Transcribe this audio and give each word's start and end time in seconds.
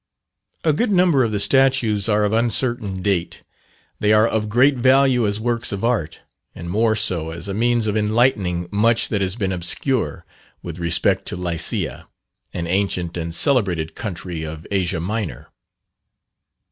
A 0.63 0.73
good 0.73 0.89
number 0.91 1.23
of 1.23 1.31
the 1.31 1.39
statues 1.39 2.09
are 2.09 2.23
of 2.23 2.33
uncertain 2.33 3.03
date; 3.03 3.43
they 3.99 4.11
are 4.11 4.27
of 4.27 4.49
great 4.49 4.73
value 4.75 5.27
as 5.27 5.39
works 5.39 5.71
of 5.71 5.83
art, 5.83 6.21
and 6.55 6.71
more 6.71 6.95
so 6.95 7.29
as 7.29 7.47
a 7.47 7.53
means 7.53 7.85
of 7.85 7.95
enlightening 7.95 8.67
much 8.71 9.09
that 9.09 9.21
has 9.21 9.35
been 9.35 9.51
obscure 9.51 10.25
with 10.63 10.79
respect 10.79 11.27
to 11.27 11.37
Lycia, 11.37 12.07
an 12.51 12.65
ancient 12.65 13.15
and 13.15 13.35
celebrated 13.35 13.93
country 13.93 14.41
of 14.41 14.65
Asia 14.71 14.99
Minor. 14.99 15.49